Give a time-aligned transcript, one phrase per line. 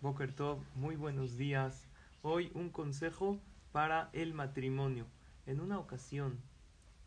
[0.00, 0.32] Boker
[0.76, 1.88] muy buenos días.
[2.22, 3.40] Hoy un consejo
[3.72, 5.06] para el matrimonio.
[5.44, 6.38] En una ocasión,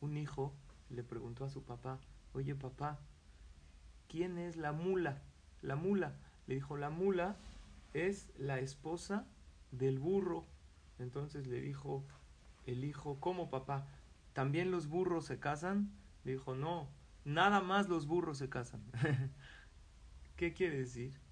[0.01, 0.53] un hijo
[0.89, 1.99] le preguntó a su papá,
[2.33, 2.99] oye papá,
[4.09, 5.21] ¿quién es la mula?
[5.61, 6.17] La mula.
[6.47, 7.37] Le dijo, la mula
[7.93, 9.25] es la esposa
[9.71, 10.45] del burro.
[10.99, 12.03] Entonces le dijo
[12.65, 13.87] el hijo, ¿cómo papá?
[14.33, 15.89] ¿También los burros se casan?
[16.25, 16.89] Le dijo, no,
[17.23, 18.83] nada más los burros se casan.
[20.35, 21.30] ¿Qué quiere decir?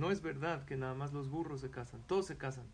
[0.00, 2.64] No es verdad que nada más los burros se casan, todos se casan.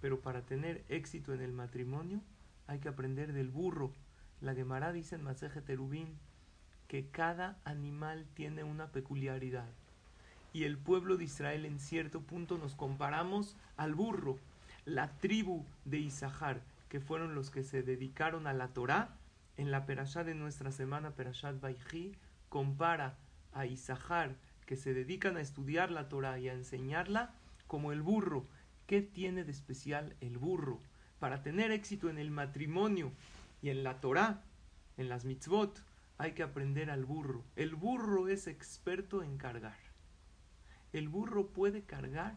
[0.00, 2.20] Pero para tener éxito en el matrimonio
[2.66, 3.92] hay que aprender del burro.
[4.40, 6.08] La Gemara dice en Maseje Terubín
[6.88, 9.68] que cada animal tiene una peculiaridad.
[10.52, 14.36] Y el pueblo de Israel en cierto punto nos comparamos al burro.
[14.84, 19.10] La tribu de Isahar, que fueron los que se dedicaron a la Torá,
[19.56, 22.16] en la perashá de nuestra semana, Perashat Baijí,
[22.48, 23.14] compara
[23.52, 24.34] a Isahar
[24.70, 27.34] que se dedican a estudiar la Torah y a enseñarla
[27.66, 28.46] como el burro.
[28.86, 30.78] ¿Qué tiene de especial el burro?
[31.18, 33.10] Para tener éxito en el matrimonio
[33.62, 34.44] y en la Torah,
[34.96, 35.82] en las mitzvot,
[36.18, 37.42] hay que aprender al burro.
[37.56, 39.76] El burro es experto en cargar.
[40.92, 42.36] El burro puede cargar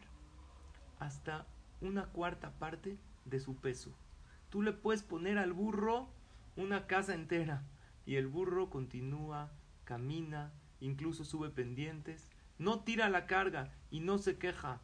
[0.97, 1.45] hasta
[1.81, 3.93] una cuarta parte de su peso.
[4.49, 6.09] Tú le puedes poner al burro
[6.55, 7.61] una casa entera
[8.07, 9.51] y el burro continúa,
[9.83, 10.51] camina,
[10.83, 14.81] incluso sube pendientes, no tira la carga y no se queja.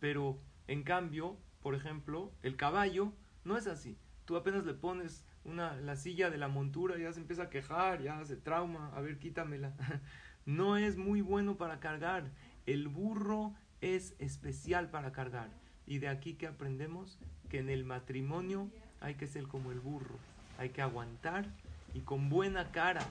[0.00, 3.12] Pero en cambio, por ejemplo, el caballo
[3.44, 3.96] no es así.
[4.24, 8.02] Tú apenas le pones una, la silla de la montura, ya se empieza a quejar,
[8.02, 9.74] ya se trauma, a ver, quítamela.
[10.46, 12.30] No es muy bueno para cargar.
[12.66, 15.50] El burro es especial para cargar.
[15.86, 17.18] Y de aquí que aprendemos
[17.50, 18.70] que en el matrimonio
[19.00, 20.16] hay que ser como el burro.
[20.58, 21.46] Hay que aguantar
[21.94, 23.06] y con buena cara.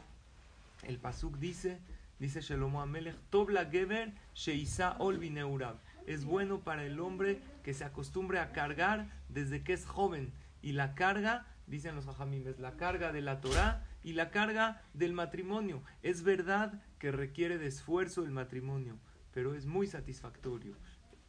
[0.84, 1.80] El Pasuk dice,
[2.20, 5.78] Dice Shelomo Amelech, Tobla Geber Sheisa Olvineurab.
[6.06, 10.34] Es bueno para el hombre que se acostumbre a cargar desde que es joven.
[10.62, 15.14] Y la carga, dicen los ajamimes, la carga de la Torah y la carga del
[15.14, 15.82] matrimonio.
[16.04, 18.98] Es verdad que requiere de esfuerzo el matrimonio,
[19.34, 20.76] pero es muy satisfactorio.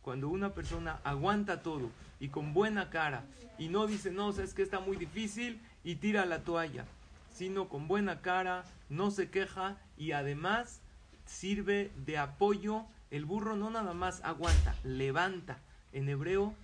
[0.03, 3.27] Cuando una persona aguanta todo y con buena cara
[3.59, 6.85] y no dice, no, es que está muy difícil y tira la toalla,
[7.33, 10.81] sino con buena cara, no se queja y además
[11.27, 12.87] sirve de apoyo.
[13.11, 15.59] El burro no nada más aguanta, levanta.
[15.93, 16.55] En hebreo,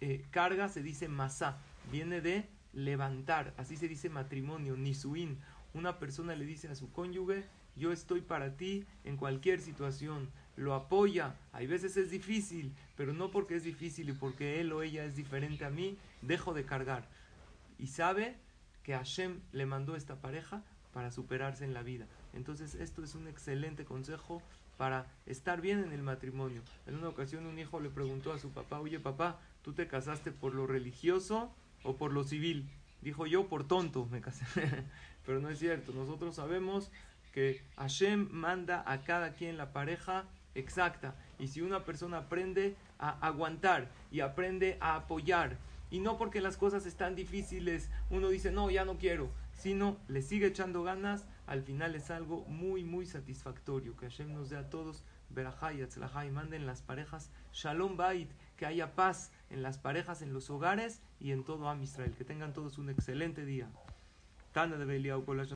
[0.00, 1.58] eh, carga se dice masá,
[1.90, 5.38] viene de levantar, así se dice matrimonio, nisuin.
[5.74, 7.44] Una persona le dice a su cónyuge,
[7.74, 13.30] yo estoy para ti en cualquier situación, lo apoya, hay veces es difícil, pero no
[13.30, 17.06] porque es difícil y porque él o ella es diferente a mí, dejo de cargar.
[17.78, 18.36] Y sabe
[18.86, 20.62] que Hashem le mandó esta pareja
[20.94, 22.06] para superarse en la vida.
[22.34, 24.40] Entonces esto es un excelente consejo
[24.76, 26.62] para estar bien en el matrimonio.
[26.86, 30.30] En una ocasión un hijo le preguntó a su papá, oye papá, ¿tú te casaste
[30.30, 31.50] por lo religioso
[31.82, 32.70] o por lo civil?
[33.02, 34.46] Dijo yo por tonto me casé.
[35.26, 36.92] Pero no es cierto, nosotros sabemos
[37.32, 41.16] que Hashem manda a cada quien la pareja exacta.
[41.40, 45.58] Y si una persona aprende a aguantar y aprende a apoyar,
[45.90, 50.22] y no porque las cosas están difíciles, uno dice, no, ya no quiero, sino le
[50.22, 53.96] sigue echando ganas, al final es algo muy, muy satisfactorio.
[53.96, 58.94] Que Hashem nos dé a todos Berajay, y manden las parejas Shalom Bait, que haya
[58.94, 62.14] paz en las parejas, en los hogares y en todo Am Israel.
[62.16, 63.68] Que tengan todos un excelente día.
[64.52, 64.84] Tana de